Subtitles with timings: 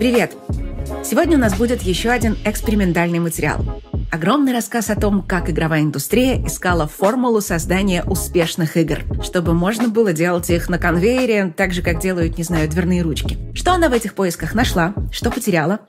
[0.00, 0.34] Привет!
[1.04, 3.60] Сегодня у нас будет еще один экспериментальный материал.
[4.10, 10.14] Огромный рассказ о том, как игровая индустрия искала формулу создания успешных игр, чтобы можно было
[10.14, 13.36] делать их на конвейере, так же, как делают, не знаю, дверные ручки.
[13.54, 15.80] Что она в этих поисках нашла, что потеряла,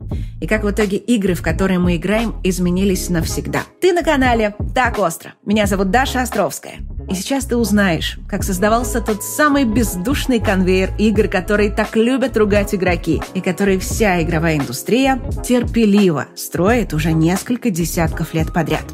[0.42, 3.62] и как в итоге игры, в которые мы играем, изменились навсегда.
[3.80, 5.36] Ты на канале «Так остро».
[5.46, 6.80] Меня зовут Даша Островская.
[7.12, 12.74] И сейчас ты узнаешь, как создавался тот самый бездушный конвейер игр, которые так любят ругать
[12.74, 18.86] игроки, и которые вся игровая индустрия терпеливо строит уже несколько десятков лет подряд.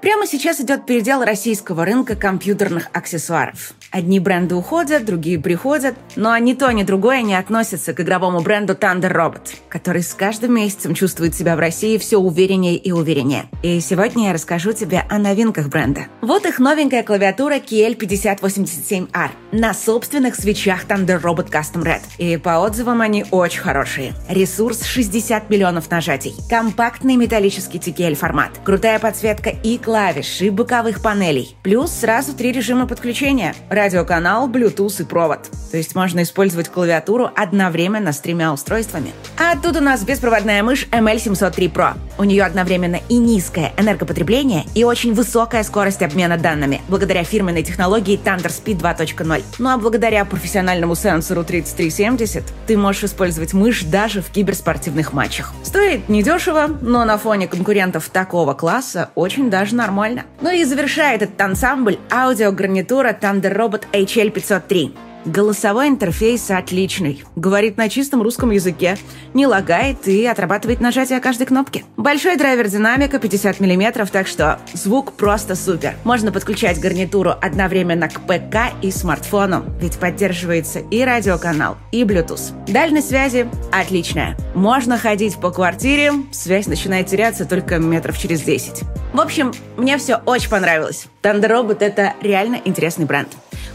[0.00, 3.72] Прямо сейчас идет передел российского рынка компьютерных аксессуаров.
[3.94, 8.72] Одни бренды уходят, другие приходят, но ни то, ни другое не относятся к игровому бренду
[8.72, 13.44] Thunder Robot, который с каждым месяцем чувствует себя в России все увереннее и увереннее.
[13.62, 16.06] И сегодня я расскажу тебе о новинках бренда.
[16.22, 22.00] Вот их новенькая клавиатура KL5087R на собственных свечах Thunder Robot Custom Red.
[22.18, 24.14] И по отзывам они очень хорошие.
[24.28, 31.54] Ресурс 60 миллионов нажатий, компактный металлический TKL формат, крутая подсветка и клавиш, и боковых панелей.
[31.62, 33.54] Плюс сразу три режима подключения–
[33.84, 35.40] радиоканал, Bluetooth и провод.
[35.70, 39.12] То есть можно использовать клавиатуру одновременно с тремя устройствами.
[39.38, 41.94] А тут у нас беспроводная мышь ML703 Pro.
[42.16, 48.18] У нее одновременно и низкое энергопотребление, и очень высокая скорость обмена данными, благодаря фирменной технологии
[48.18, 49.42] Thunder Speed 2.0.
[49.58, 55.52] Ну а благодаря профессиональному сенсору 3370 ты можешь использовать мышь даже в киберспортивных матчах.
[55.62, 60.22] Стоит недешево, но на фоне конкурентов такого класса очень даже нормально.
[60.40, 64.92] Ну и завершает этот ансамбль аудиогарнитура Thunder Robot робот HL503.
[65.24, 67.24] Голосовой интерфейс отличный.
[67.34, 68.98] Говорит на чистом русском языке.
[69.32, 71.82] Не лагает и отрабатывает нажатие каждой кнопки.
[71.96, 75.94] Большой драйвер динамика 50 мм, так что звук просто супер.
[76.04, 82.52] Можно подключать гарнитуру одновременно к ПК и смартфону, ведь поддерживается и радиоканал, и Bluetooth.
[82.70, 84.36] Дальность связи отличная.
[84.54, 88.82] Можно ходить по квартире, связь начинает теряться только метров через 10.
[89.14, 91.06] В общем, мне все очень понравилось.
[91.22, 93.28] Thunder Robot— это реально интересный бренд.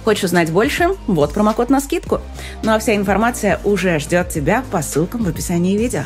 [0.04, 0.90] Хочешь узнать больше?
[1.08, 2.22] Вот промокод на скидку.
[2.64, 6.04] Ну а вся информация уже ждет тебя по ссылкам в описании видео.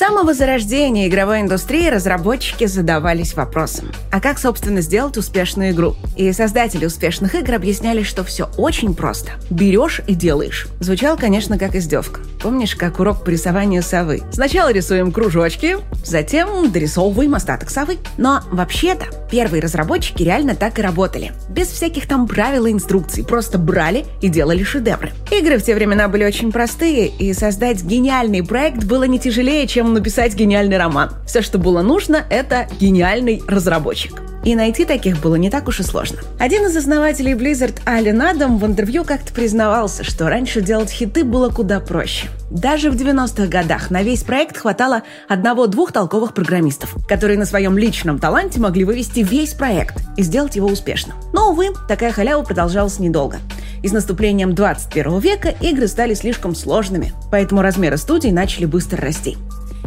[0.00, 5.94] Самого зарождения игровой индустрии разработчики задавались вопросом, а как, собственно, сделать успешную игру?
[6.16, 9.32] И создатели успешных игр объясняли, что все очень просто.
[9.50, 10.68] Берешь и делаешь.
[10.80, 12.20] Звучал, конечно, как издевка.
[12.42, 14.22] Помнишь, как урок по рисованию совы?
[14.32, 17.98] Сначала рисуем кружочки, затем дорисовываем остаток совы.
[18.16, 21.32] Но вообще-то первые разработчики реально так и работали.
[21.50, 23.22] Без всяких там правил и инструкций.
[23.22, 25.12] Просто брали и делали шедевры.
[25.30, 29.89] Игры в те времена были очень простые, и создать гениальный проект было не тяжелее, чем
[29.94, 31.10] написать гениальный роман.
[31.26, 34.22] Все, что было нужно, это гениальный разработчик.
[34.42, 36.18] И найти таких было не так уж и сложно.
[36.38, 41.50] Один из основателей Blizzard, Ален Адам, в интервью как-то признавался, что раньше делать хиты было
[41.50, 42.28] куда проще.
[42.50, 48.18] Даже в 90-х годах на весь проект хватало одного-двух толковых программистов, которые на своем личном
[48.18, 51.16] таланте могли вывести весь проект и сделать его успешным.
[51.32, 53.38] Но, увы, такая халява продолжалась недолго.
[53.82, 59.36] И с наступлением 21 века игры стали слишком сложными, поэтому размеры студий начали быстро расти.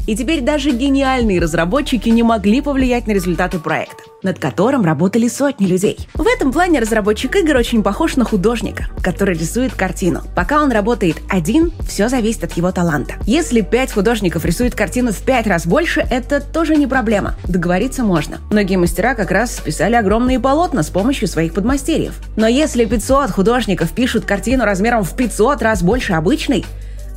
[0.06, 5.66] И теперь даже гениальные разработчики не могли повлиять на результаты проекта, над которым работали сотни
[5.66, 5.98] людей.
[6.14, 10.22] В этом плане разработчик игр очень похож на художника, который рисует картину.
[10.36, 13.16] Пока он работает один, все зависит от его таланта.
[13.26, 17.36] Если пять художников рисуют картину в пять раз больше, это тоже не проблема.
[17.48, 18.40] Договориться можно.
[18.52, 22.20] Многие мастера как раз писали огромные полотна с помощью своих подмастерьев.
[22.36, 26.66] Но если 500 художников пишут картину размером в 500 раз больше обычной,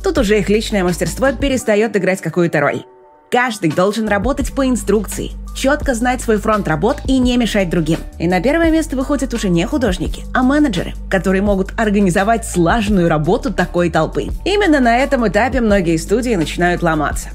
[0.07, 2.85] Тут уже их личное мастерство перестает играть какую-то роль.
[3.29, 7.99] Каждый должен работать по инструкции, четко знать свой фронт работ и не мешать другим.
[8.17, 13.53] И на первое место выходят уже не художники, а менеджеры, которые могут организовать слаженную работу
[13.53, 14.29] такой толпы.
[14.45, 17.31] Именно на этом этапе многие студии начинают ломаться.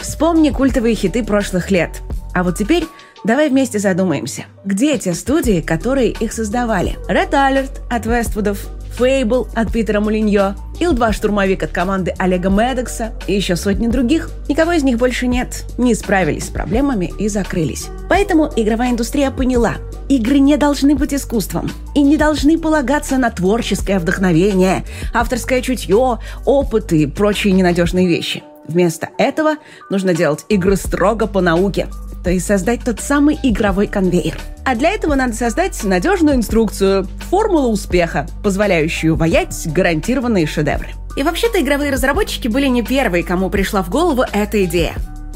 [0.00, 2.00] Вспомни культовые хиты прошлых лет.
[2.32, 2.86] А вот теперь
[3.22, 6.96] давай вместе задумаемся, где те студии, которые их создавали?
[7.06, 13.34] Red Alert от Вествудов, Фейбл от Питера Мулиньо, Ил-2 штурмовик от команды Олега Медекса и
[13.34, 14.30] еще сотни других.
[14.48, 15.64] Никого из них больше нет.
[15.78, 17.88] Не справились с проблемами и закрылись.
[18.08, 19.74] Поэтому игровая индустрия поняла,
[20.08, 26.92] игры не должны быть искусством и не должны полагаться на творческое вдохновение, авторское чутье, опыт
[26.92, 28.42] и прочие ненадежные вещи.
[28.66, 29.56] Вместо этого
[29.90, 31.88] нужно делать игры строго по науке,
[32.24, 34.38] то есть создать тот самый игровой конвейер.
[34.64, 40.88] А для этого надо создать надежную инструкцию, формулу успеха, позволяющую воять гарантированные шедевры.
[41.16, 44.94] И вообще-то игровые разработчики были не первые, кому пришла в голову эта идея.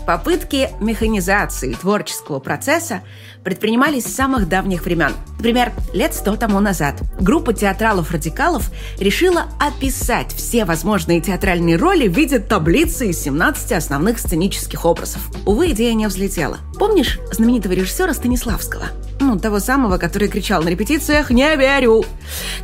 [0.08, 3.02] Попытки механизации творческого процесса
[3.44, 5.12] предпринимались с самых давних времен.
[5.36, 12.38] Например, лет сто тому назад группа театралов-радикалов решила описать все возможные театральные роли в виде
[12.38, 15.28] таблицы из 17 основных сценических образов.
[15.44, 16.56] Увы, идея не взлетела.
[16.78, 18.84] Помнишь знаменитого режиссера Станиславского?
[19.20, 22.06] Ну, того самого, который кричал на репетициях «Не верю!».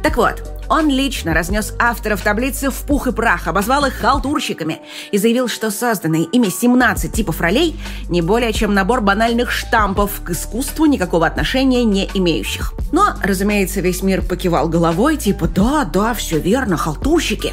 [0.02, 4.80] Так вот, он лично разнес авторов таблицы в пух и прах, обозвал их халтурщиками
[5.12, 7.76] и заявил, что созданные ими 17 типов ролей
[8.08, 12.74] не более чем набор банальных штампов к искусству никакого отношения не имеющих.
[12.92, 17.52] Но, разумеется, весь мир покивал головой, типа «Да, да, все верно, халтурщики»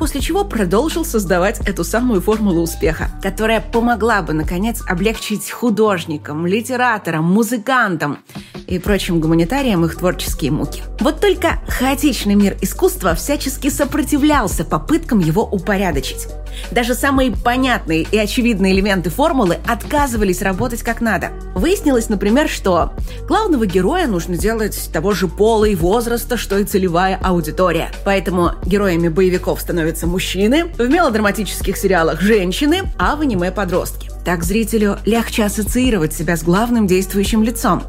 [0.00, 7.24] после чего продолжил создавать эту самую формулу успеха, которая помогла бы, наконец, облегчить художникам, литераторам,
[7.26, 8.20] музыкантам
[8.66, 10.82] и прочим гуманитариям их творческие муки.
[11.00, 16.28] Вот только хаотичный мир искусства всячески сопротивлялся попыткам его упорядочить.
[16.70, 21.30] Даже самые понятные и очевидные элементы формулы отказывались работать как надо.
[21.54, 22.92] Выяснилось, например, что
[23.26, 27.90] главного героя нужно делать того же пола и возраста, что и целевая аудитория.
[28.04, 34.10] Поэтому героями боевиков становятся мужчины, в мелодраматических сериалах– женщины, а в аниме– подростки.
[34.24, 37.82] Так зрителю легче ассоциировать себя с главным действующим лицом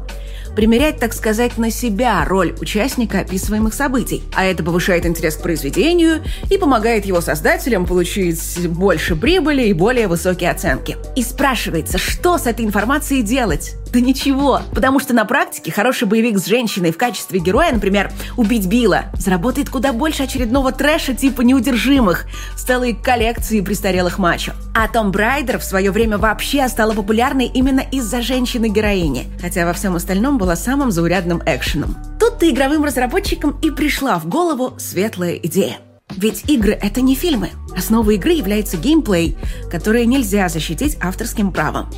[0.54, 4.22] примерять, так сказать, на себя роль участника описываемых событий.
[4.34, 10.08] А это повышает интерес к произведению и помогает его создателям получить больше прибыли и более
[10.08, 10.96] высокие оценки.
[11.16, 13.74] И спрашивается, что с этой информацией делать?
[13.92, 18.66] Да ничего, потому что на практике хороший боевик с женщиной в качестве героя, например, «Убить
[18.66, 22.24] Билла», заработает куда больше очередного трэша типа «Неудержимых»
[22.56, 24.54] с целой коллекцией престарелых мачо.
[24.74, 29.94] А Том Брайдер в свое время вообще стала популярной именно из-за женщины-героини, хотя во всем
[29.94, 31.94] остальном была самым заурядным экшеном.
[32.18, 35.76] Тут-то игровым разработчикам и пришла в голову светлая идея.
[36.16, 37.50] Ведь игры— это не фильмы.
[37.76, 39.36] Основой игры является геймплей,
[39.70, 41.88] который нельзя защитить авторским правом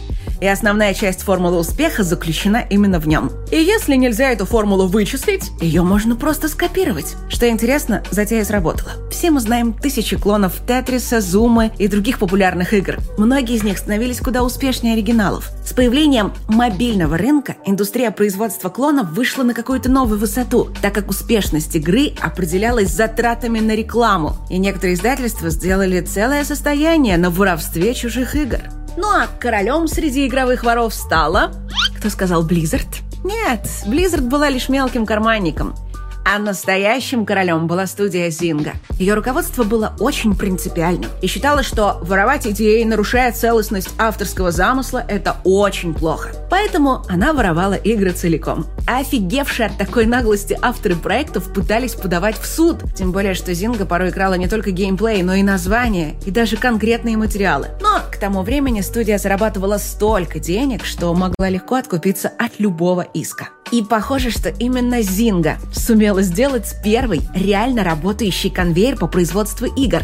[0.44, 3.30] и основная часть формулы успеха заключена именно в нем.
[3.50, 7.16] И если нельзя эту формулу вычислить, ее можно просто скопировать.
[7.30, 8.92] Что интересно, затея сработала.
[9.10, 12.98] Все мы знаем тысячи клонов Тетриса, Зума и других популярных игр.
[13.16, 15.50] Многие из них становились куда успешнее оригиналов.
[15.64, 21.74] С появлением мобильного рынка индустрия производства клонов вышла на какую-то новую высоту, так как успешность
[21.74, 24.36] игры определялась затратами на рекламу.
[24.50, 28.58] И некоторые издательства сделали целое состояние на воровстве чужих игр.
[28.99, 31.52] Ну а королем среди игровых воров стала...
[31.96, 32.87] Кто сказал Blizzard?
[33.25, 35.75] Нет, Blizzard была лишь мелким карманником.
[36.24, 38.72] А настоящим королем была студия Зинга.
[38.98, 45.36] Ее руководство было очень принципиальным и считало, что воровать идеи, нарушая целостность авторского замысла, это
[45.44, 46.30] очень плохо.
[46.50, 48.66] Поэтому она воровала игры целиком.
[48.86, 52.78] Офигевшие от такой наглости авторы проектов пытались подавать в суд.
[52.94, 57.18] Тем более, что Зинга порой играла не только геймплей, но и названия, и даже конкретные
[57.18, 57.68] материалы.
[57.82, 63.48] Но к тому времени студия зарабатывала столько денег, что могла легко откупиться от любого иска.
[63.70, 70.02] И похоже, что именно Зинга сумела сделать первый реально работающий конвейер по производству игр.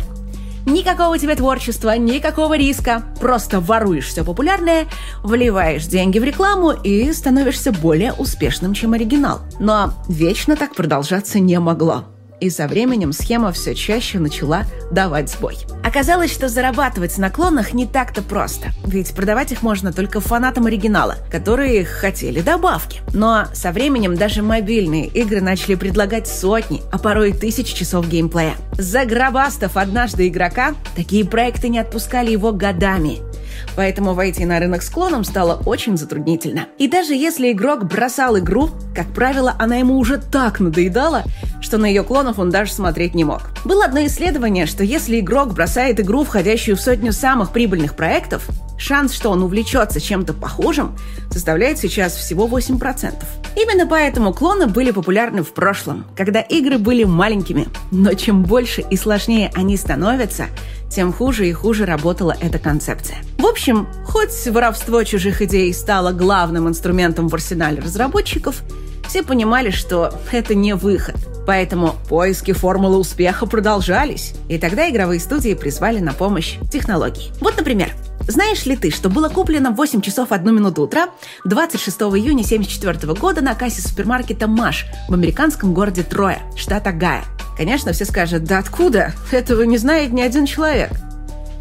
[0.66, 3.02] Никакого тебе творчества, никакого риска.
[3.20, 4.86] Просто воруешь все популярное,
[5.22, 9.40] вливаешь деньги в рекламу и становишься более успешным, чем оригинал.
[9.58, 12.04] Но вечно так продолжаться не могло
[12.40, 15.58] и со временем схема все чаще начала давать сбой.
[15.84, 21.16] Оказалось, что зарабатывать на клонах не так-то просто, ведь продавать их можно только фанатам оригинала,
[21.30, 23.00] которые хотели добавки.
[23.12, 28.54] Но со временем даже мобильные игры начали предлагать сотни, а порой тысячи часов геймплея.
[28.72, 33.18] Загробастав однажды игрока, такие проекты не отпускали его годами.
[33.76, 36.66] Поэтому войти на рынок с клоном стало очень затруднительно.
[36.78, 41.24] И даже если игрок бросал игру, как правило, она ему уже так надоедала,
[41.60, 43.50] что на ее клонов он даже смотреть не мог.
[43.64, 48.48] Было одно исследование, что если игрок бросает игру, входящую в сотню самых прибыльных проектов,
[48.78, 50.96] шанс, что он увлечется чем-то похожим,
[51.30, 53.14] составляет сейчас всего 8%.
[53.56, 57.68] Именно поэтому клоны были популярны в прошлом, когда игры были маленькими.
[57.90, 60.46] Но чем больше и сложнее они становятся,
[60.90, 63.18] тем хуже и хуже работала эта концепция.
[63.38, 68.62] В общем, хоть воровство чужих идей стало главным инструментом в арсенале разработчиков,
[69.08, 71.16] все понимали, что это не выход.
[71.46, 77.32] Поэтому поиски формулы успеха продолжались, и тогда игровые студии призвали на помощь технологии.
[77.40, 77.90] Вот, например,
[78.28, 81.08] знаешь ли ты, что было куплено в 8 часов 1 минуту утра
[81.44, 87.24] 26 июня 1974 года на кассе супермаркета «Маш» в американском городе Троя, штат Огайо?
[87.60, 89.12] Конечно, все скажут, да откуда?
[89.30, 90.92] Этого не знает ни один человек.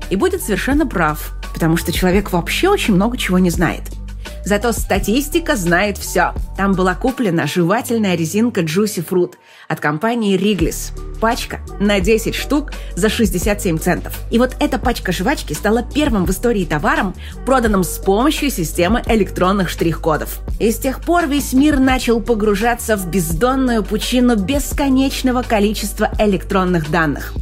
[0.09, 3.81] И будет совершенно прав, потому что человек вообще очень много чего не знает–
[4.46, 6.34] Зато статистика знает все.
[6.58, 9.34] Там была куплена жевательная резинка Juicy Fruit
[9.67, 10.91] от компании Wrigley's.
[11.19, 14.17] Пачка на 10 штук за 67 центов.
[14.31, 17.13] И вот эта пачка жвачки стала первым в истории товаром,
[17.46, 20.39] проданным с помощью системы электронных штрих-кодов.
[20.60, 27.34] И с тех пор весь мир начал погружаться в бездонную пучину бесконечного количества электронных данных.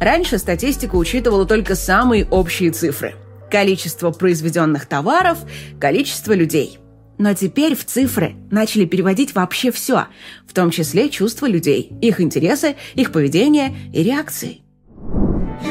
[0.00, 3.16] Раньше статистика учитывала только самые общие цифры.
[3.50, 5.38] Количество произведенных товаров,
[5.80, 6.78] количество людей.
[7.18, 10.06] Но теперь в цифры начали переводить вообще все,
[10.46, 14.60] в том числе чувства людей, их интересы, их поведение и реакции.
[15.64, 15.68] И,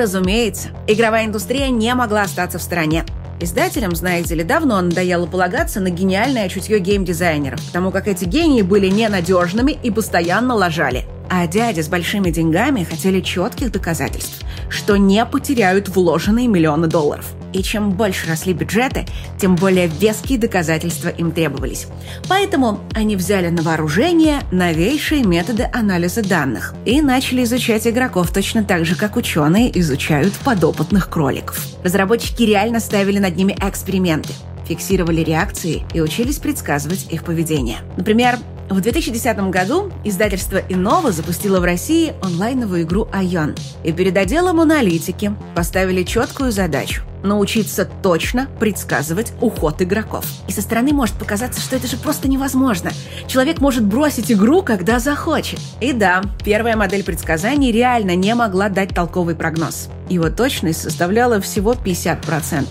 [0.00, 3.04] разумеется, игровая индустрия не могла остаться в стороне.
[3.40, 8.88] Издателям, знаете ли, давно надоело полагаться на гениальное чутье геймдизайнеров, потому как эти гении были
[8.88, 11.06] ненадежными и постоянно лажали.
[11.30, 17.62] А дяди с большими деньгами хотели четких доказательств, что не потеряют вложенные миллионы долларов– и
[17.62, 19.06] чем больше росли бюджеты,
[19.38, 21.86] тем более веские доказательства им требовались.
[22.28, 28.84] Поэтому они взяли на вооружение новейшие методы анализа данных и начали изучать игроков точно так
[28.84, 31.60] же, как ученые изучают подопытных кроликов.
[31.82, 34.32] Разработчики реально ставили над ними эксперименты
[34.70, 37.78] фиксировали реакции и учились предсказывать их поведение.
[37.96, 38.38] Например,
[38.70, 43.56] в 2010 году издательство Innova запустило в России онлайновую игру Айон.
[43.82, 50.24] И перед отделом аналитики поставили четкую задачу– научиться точно предсказывать уход игроков.
[50.46, 52.92] И со стороны может показаться, что это же просто невозможно.
[53.26, 55.58] Человек может бросить игру, когда захочет.
[55.80, 59.88] И да, первая модель предсказаний реально не могла дать толковый прогноз.
[60.08, 62.68] Его точность составляла всего 50%.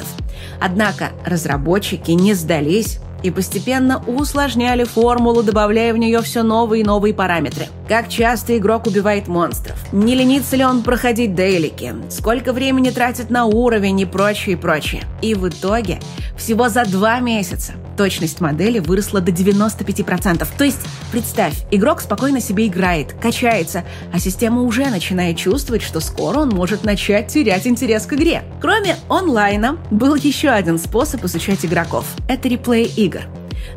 [0.61, 7.13] Однако разработчики не сдались и постепенно усложняли формулу, добавляя в нее все новые и новые
[7.13, 7.67] параметры.
[7.87, 13.45] Как часто игрок убивает монстров, не ленится ли он проходить дейлики, сколько времени тратит на
[13.45, 15.03] уровень и прочее, и прочее.
[15.21, 15.99] И в итоге
[16.37, 20.47] всего за два месяца точность модели выросла до 95%.
[20.57, 20.79] То есть,
[21.11, 26.85] представь, игрок спокойно себе играет, качается, а система уже начинает чувствовать, что скоро он может
[26.85, 28.43] начать терять интерес к игре.
[28.61, 32.05] Кроме онлайна, был еще один способ изучать игроков.
[32.29, 33.23] Это реплей игр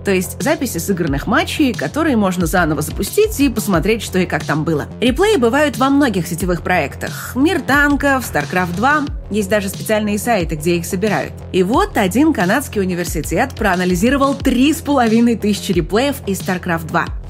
[0.04, 4.64] то есть записи сыгранных матчей, которые можно заново запустить и посмотреть, что и как там
[4.64, 4.86] было.
[5.00, 7.32] Реплеи бывают во многих сетевых проектах.
[7.34, 11.32] Мир танков, StarCraft 2, есть даже специальные сайты, где их собирают.
[11.52, 17.21] И вот один канадский университет проанализировал 3,5 тысячи реплеев из StarCraft 2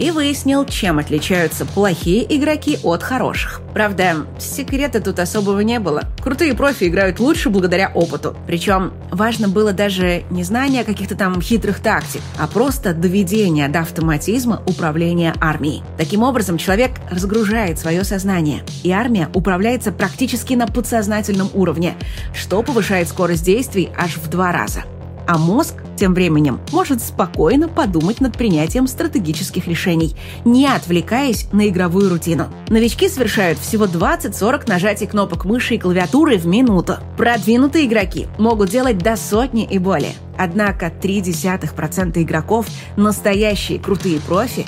[0.00, 3.60] и выяснил, чем отличаются плохие игроки от хороших.
[3.74, 6.04] Правда, секрета тут особого не было.
[6.22, 8.34] Крутые профи играют лучше благодаря опыту.
[8.46, 14.62] Причем важно было даже не знание каких-то там хитрых тактик, а просто доведение до автоматизма
[14.66, 15.82] управления армией.
[15.98, 21.94] Таким образом, человек разгружает свое сознание, и армия управляется практически на подсознательном уровне,
[22.34, 24.84] что повышает скорость действий аж в два раза
[25.30, 30.16] а мозг тем временем может спокойно подумать над принятием стратегических решений,
[30.46, 32.46] не отвлекаясь на игровую рутину.
[32.70, 36.96] Новички совершают всего 20-40 нажатий кнопок мыши и клавиатуры в минуту.
[37.18, 40.14] Продвинутые игроки могут делать до сотни и более.
[40.38, 42.66] Однако 0,3% игроков,
[42.96, 44.64] настоящие крутые профи,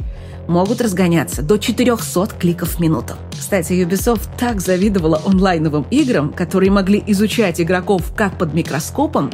[0.46, 3.14] могут разгоняться до 400 кликов в минуту.
[3.30, 9.30] Кстати, Ubisoft так завидовала онлайновым играм, которые могли изучать игроков как под микроскопом,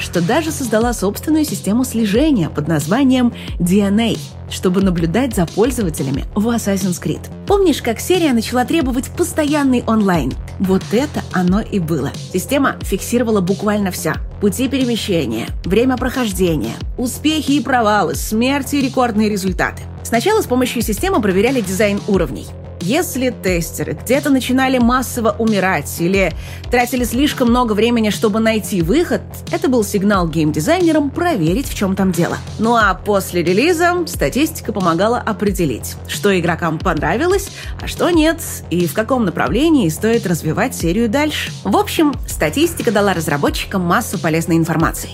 [0.00, 4.18] что даже создала собственную систему слежения под названием DNA,
[4.50, 7.20] чтобы наблюдать за пользователями в Assassin's Creed.
[7.46, 10.32] Помнишь, как серия начала требовать постоянный онлайн?
[10.58, 12.10] Вот это оно и было.
[12.32, 14.14] Система фиксировала буквально все.
[14.40, 19.82] Пути перемещения, время прохождения, успехи и провалы, смерти и рекордные результаты.
[20.02, 22.46] Сначала с помощью системы проверяли дизайн уровней.
[22.80, 26.32] Если тестеры где-то начинали массово умирать или
[26.70, 32.12] тратили слишком много времени, чтобы найти выход, это был сигнал геймдизайнерам проверить, в чем там
[32.12, 32.38] дело.
[32.58, 38.94] Ну а после релиза статистика помогала определить, что игрокам понравилось, а что нет, и в
[38.94, 41.52] каком направлении стоит развивать серию дальше.
[41.64, 45.10] В общем, статистика дала разработчикам массу полезной информации.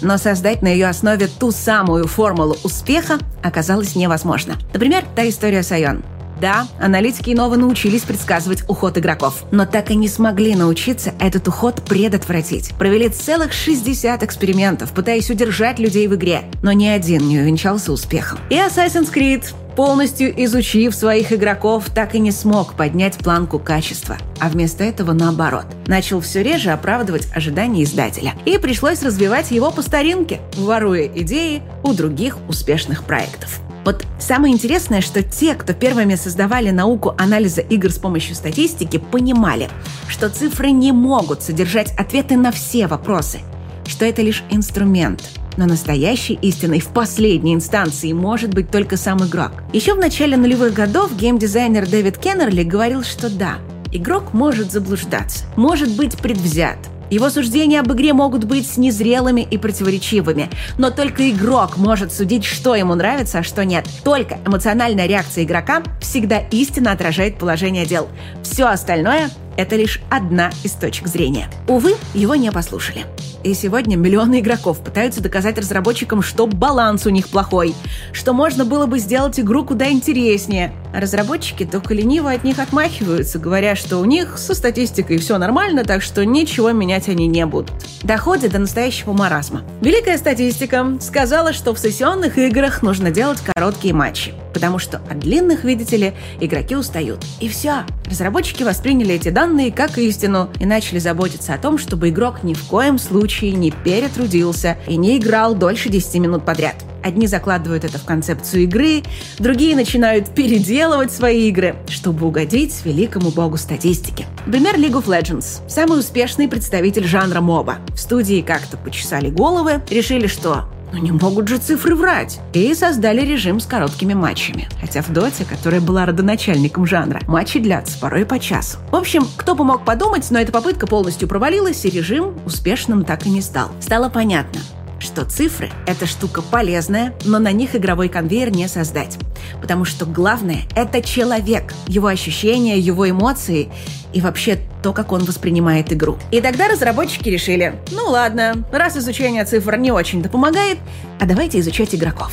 [0.00, 4.54] Но создать на ее основе ту самую формулу успеха оказалось невозможно.
[4.72, 6.04] Например, та история с Айон.
[6.40, 11.82] Да, аналитики Инова научились предсказывать уход игроков, но так и не смогли научиться этот уход
[11.82, 12.72] предотвратить.
[12.78, 18.38] Провели целых 60 экспериментов, пытаясь удержать людей в игре, но ни один не увенчался успехом.
[18.50, 19.44] И Assassin's Creed
[19.78, 25.66] полностью изучив своих игроков, так и не смог поднять планку качества, а вместо этого наоборот.
[25.86, 28.34] Начал все реже оправдывать ожидания издателя.
[28.44, 33.60] И пришлось развивать его по старинке, воруя идеи у других успешных проектов.
[33.88, 39.70] Вот самое интересное, что те, кто первыми создавали науку анализа игр с помощью статистики, понимали,
[40.08, 43.40] что цифры не могут содержать ответы на все вопросы,
[43.86, 45.22] что это лишь инструмент,
[45.56, 49.52] но настоящей истиной в последней инстанции может быть только сам игрок.
[49.72, 53.54] Еще в начале нулевых годов геймдизайнер Дэвид Кеннерли говорил, что да,
[53.90, 56.76] игрок может заблуждаться, может быть предвзят,
[57.10, 62.74] его суждения об игре могут быть незрелыми и противоречивыми, но только игрок может судить, что
[62.74, 63.86] ему нравится, а что нет.
[64.04, 68.08] Только эмоциональная реакция игрока всегда истинно отражает положение дел.
[68.42, 71.48] Все остальное– это лишь одна из точек зрения.
[71.66, 73.04] Увы, его не послушали.
[73.44, 77.74] И сегодня миллионы игроков пытаются доказать разработчикам, что баланс у них плохой,
[78.12, 80.72] что можно было бы сделать игру куда интереснее.
[80.92, 85.84] А разработчики только лениво от них отмахиваются, говоря, что у них со статистикой все нормально,
[85.84, 87.72] так что ничего менять они не будут.
[88.02, 89.62] Доходит до настоящего маразма.
[89.80, 95.64] Великая статистика сказала, что в сессионных играх нужно делать короткие матчи, потому что от длинных,
[95.64, 97.24] видите ли, игроки устают.
[97.40, 97.84] И все.
[98.06, 102.64] Разработчики восприняли эти данные как истину и начали заботиться о том, чтобы игрок ни в
[102.64, 106.76] коем случае не перетрудился и не играл дольше 10 минут подряд.
[107.02, 109.02] Одни закладывают это в концепцию игры,
[109.38, 114.26] другие начинают переделывать свои игры, чтобы угодить великому богу статистики.
[114.46, 115.60] Например, League of Legends.
[115.68, 117.76] Самый успешный представитель жанра моба.
[117.94, 122.40] В студии как-то почесали головы, решили, что но не могут же цифры врать.
[122.52, 124.68] И создали режим с короткими матчами.
[124.80, 128.78] Хотя в Доте, которая была родоначальником жанра, матчи длятся порой по часу.
[128.90, 133.26] В общем, кто бы мог подумать, но эта попытка полностью провалилась, и режим успешным так
[133.26, 133.68] и не стал.
[133.80, 134.60] Стало понятно,
[134.98, 139.18] что цифры– это штука полезная, но на них игровой конвейер не создать.
[139.60, 143.70] Потому что главное– это человек, его ощущения, его эмоции
[144.12, 146.18] и вообще то, как он воспринимает игру.
[146.30, 150.78] И тогда разработчики решили, ну ладно, раз изучение цифр не очень-то помогает,
[151.20, 152.32] а давайте изучать игроков.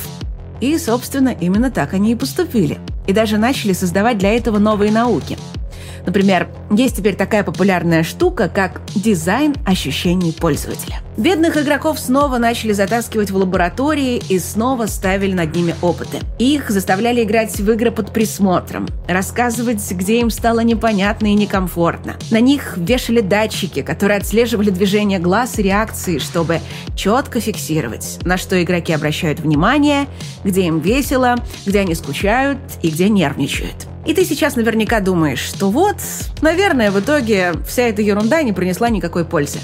[0.60, 2.78] И, собственно, именно так они и поступили.
[3.06, 5.38] И даже начали создавать для этого новые науки–
[6.06, 11.00] Например, есть теперь такая популярная штука, как дизайн ощущений пользователя.
[11.16, 16.18] Бедных игроков снова начали затаскивать в лаборатории и снова ставили над ними опыты.
[16.38, 22.16] Их заставляли играть в игры под присмотром, рассказывать, где им стало непонятно и некомфортно.
[22.30, 26.60] На них вешали датчики, которые отслеживали движение глаз и реакции, чтобы
[26.94, 30.06] четко фиксировать, на что игроки обращают внимание,
[30.44, 33.86] где им весело, где они скучают и где нервничают.
[34.06, 35.96] И ты сейчас наверняка думаешь, что вот,
[36.40, 39.58] наверное, в итоге вся эта ерунда не принесла никакой пользы.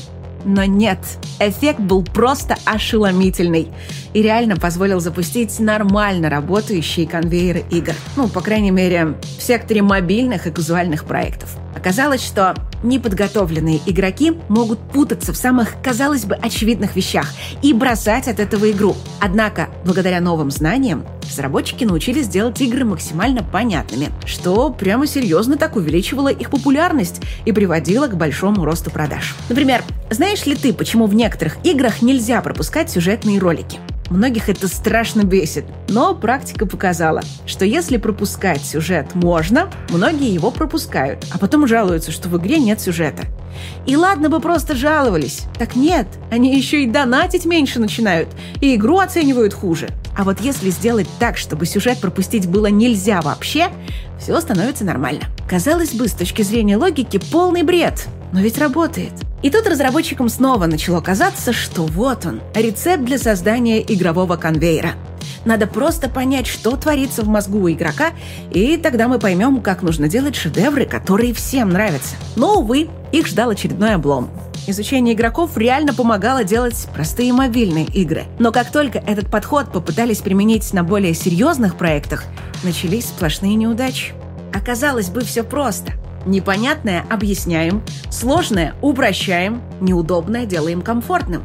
[0.45, 0.99] Но нет,
[1.39, 3.69] эффект был просто ошеломительный
[4.13, 7.93] и реально позволил запустить нормально работающие конвейеры игр.
[8.17, 11.57] Ну, по крайней мере, в секторе мобильных и казуальных проектов.
[11.77, 17.29] Оказалось, что неподготовленные игроки могут путаться в самых, казалось бы, очевидных вещах
[17.63, 18.97] и бросать от этого игру.
[19.21, 26.29] Однако, благодаря новым знаниям, разработчики научились делать игры максимально понятными, что прямо серьезно так увеличивало
[26.29, 29.35] их популярность и приводило к большому росту продаж.
[29.49, 33.79] Например, знаешь ли ты, почему в некоторых играх нельзя пропускать сюжетные ролики?
[34.11, 35.65] Многих это страшно бесит.
[35.88, 42.29] Но практика показала, что если пропускать сюжет можно, многие его пропускают, а потом жалуются, что
[42.29, 43.25] в игре нет сюжета.
[43.87, 45.43] И ладно бы просто жаловались.
[45.59, 48.29] Так нет, они еще и донатить меньше начинают,
[48.61, 49.88] и игру оценивают хуже.
[50.17, 53.69] А вот если сделать так, чтобы сюжет пропустить было нельзя вообще,
[54.19, 55.23] все становится нормально.
[55.49, 58.07] Казалось бы, с точки зрения логики, полный бред.
[58.33, 59.12] Но ведь работает.
[59.43, 64.93] И тут разработчикам снова начало казаться, что вот он, рецепт для создания игрового конвейера.
[65.45, 68.11] Надо просто понять, что творится в мозгу у игрока,
[68.53, 72.15] и тогда мы поймем, как нужно делать шедевры, которые всем нравятся.
[72.37, 74.31] Но, увы, их ждал очередной облом.
[74.69, 78.25] Изучение игроков реально помогало делать простые мобильные игры.
[78.39, 82.25] Но как только этот подход попытались применить на более серьезных проектах,
[82.63, 84.13] начались сплошные неудачи.
[84.55, 85.95] Оказалось бы, все просто.
[86.27, 91.43] Непонятное объясняем, сложное упрощаем, неудобное делаем комфортным.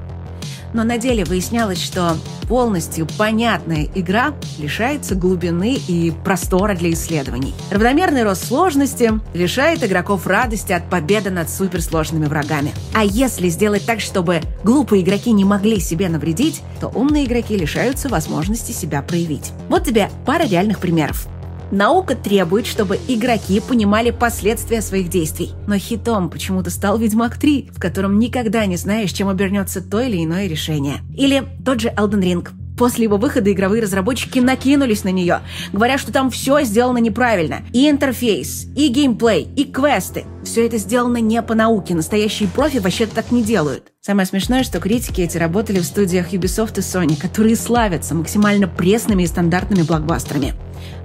[0.74, 7.56] Но на деле выяснялось, что полностью понятная игра лишается глубины и простора для исследований.
[7.72, 12.74] Равномерный рост сложности лишает игроков радости от победы над суперсложными врагами.
[12.94, 18.10] А если сделать так, чтобы глупые игроки не могли себе навредить, то умные игроки лишаются
[18.10, 19.52] возможности себя проявить.
[19.70, 21.28] Вот тебе пара реальных примеров.
[21.72, 25.52] Наука требует, чтобы игроки понимали последствия своих действий.
[25.68, 30.24] Но хитом почему-то стал Ведьмак 3, в котором никогда не знаешь, чем обернется то или
[30.24, 31.02] иное решение.
[31.16, 32.48] Или тот же Elden Ring.
[32.78, 35.42] После его выхода игровые разработчики накинулись на нее,
[35.74, 37.64] говоря, что там все сделано неправильно.
[37.74, 40.26] И интерфейс, и геймплей, и квесты.
[40.44, 43.92] Все это сделано не по науке, настоящие профи вообще так не делают.
[44.02, 49.24] Самое смешное, что критики эти работали в студиях Ubisoft и Sony, которые славятся максимально пресными
[49.24, 50.54] и стандартными блокбастерами.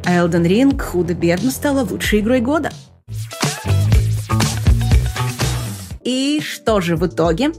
[0.05, 2.71] А Elden Ring худо-бедно стала лучшей игрой года.
[6.05, 7.53] И что же в итоге?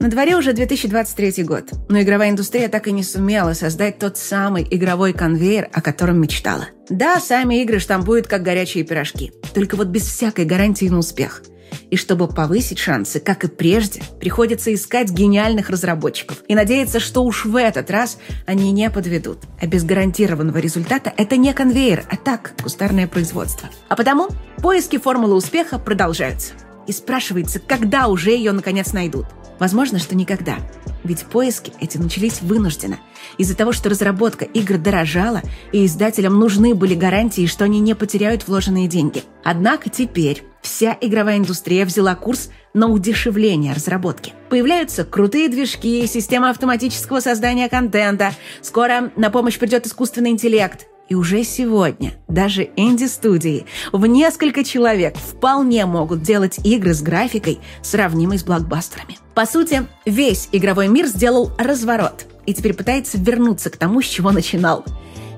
[0.00, 4.66] На дворе уже 2023 год, но игровая индустрия так и не сумела создать тот самый
[4.70, 6.68] игровой конвейер, о котором мечтала.
[6.90, 11.42] Да, сами игры штампуют как горячие пирожки, только вот без всякой гарантии на успех.
[11.90, 17.44] И чтобы повысить шансы, как и прежде, приходится искать гениальных разработчиков и надеяться, что уж
[17.44, 19.38] в этот раз они не подведут.
[19.60, 23.68] А без гарантированного результата это не конвейер, а так, кустарное производство.
[23.88, 24.28] А потому
[24.58, 26.52] поиски формулы успеха продолжаются.
[26.86, 29.26] И спрашивается, когда уже ее наконец найдут.
[29.58, 30.56] Возможно, что никогда.
[31.04, 32.98] Ведь поиски эти начались вынужденно.
[33.38, 38.48] Из-за того, что разработка игр дорожала, и издателям нужны были гарантии, что они не потеряют
[38.48, 39.22] вложенные деньги.
[39.44, 44.32] Однако теперь вся игровая индустрия взяла курс на удешевление разработки.
[44.48, 48.32] Появляются крутые движки, система автоматического создания контента.
[48.62, 50.86] Скоро на помощь придет искусственный интеллект.
[51.14, 58.36] И уже сегодня даже инди-студии в несколько человек вполне могут делать игры с графикой, сравнимой
[58.36, 59.18] с блокбастерами.
[59.32, 64.32] По сути, весь игровой мир сделал разворот и теперь пытается вернуться к тому, с чего
[64.32, 64.84] начинал–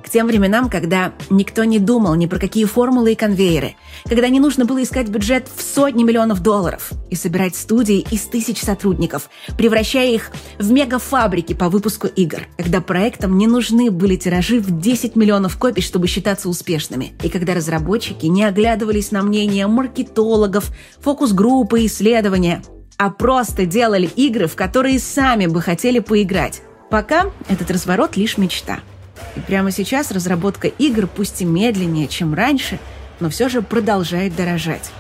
[0.07, 4.39] к тем временам, когда никто не думал ни про какие формулы и конвейеры, когда не
[4.39, 10.13] нужно было искать бюджет в сотни миллионов долларов и собирать студии из тысяч сотрудников, превращая
[10.13, 15.59] их в мегафабрики по выпуску игр, когда проектам не нужны были тиражи в 10 миллионов
[15.59, 22.63] копий, чтобы считаться успешными, и когда разработчики не оглядывались на мнение маркетологов, фокус-группы, исследования,
[22.97, 26.63] а просто делали игры, в которые сами бы хотели поиграть.
[26.91, 28.79] Пока этот разворот лишь мечта–
[29.37, 32.79] и прямо сейчас разработка игр, пусть и медленнее, чем раньше,
[33.21, 34.91] но все же продолжает дорожать.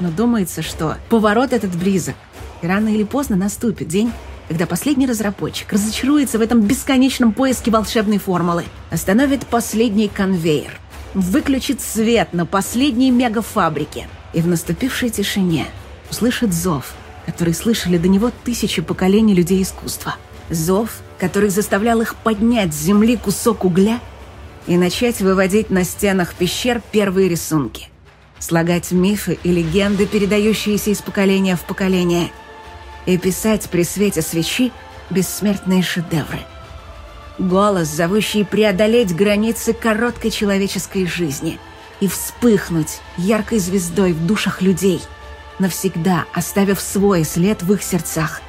[0.00, 2.14] Но думается, что поворот этот близок.
[2.62, 4.12] И рано или поздно наступит день,
[4.48, 10.78] когда последний разработчик разочаруется в этом бесконечном поиске волшебной формулы, остановит последний конвейер,
[11.14, 15.66] выключит свет на последней мегафабрике и в наступившей тишине
[16.10, 20.16] услышит зов, который слышали до него тысячи поколений людей искусства.
[20.48, 24.00] Зов, который заставлял их поднять с земли кусок угля
[24.66, 27.88] и начать выводить на стенах пещер первые рисунки,
[28.38, 32.30] слагать мифы и легенды, передающиеся из поколения в поколение,
[33.06, 34.72] и писать при свете свечи
[35.10, 36.40] бессмертные шедевры.
[37.38, 41.58] Голос, зовущий преодолеть границы короткой человеческой жизни
[42.00, 45.00] и вспыхнуть яркой звездой в душах людей,
[45.58, 48.40] навсегда оставив свой след в их сердцах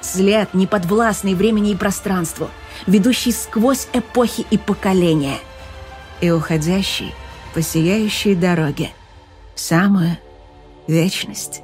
[0.00, 2.48] След, неподвластный времени и пространству,
[2.86, 5.38] ведущий сквозь эпохи и поколения.
[6.20, 7.14] И уходящий
[7.54, 8.90] по сияющей дороге.
[9.54, 10.16] Самую
[10.86, 11.62] вечность.